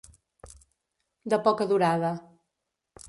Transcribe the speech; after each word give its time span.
De 1.33 1.41
poca 1.49 1.69
durada. 1.73 2.13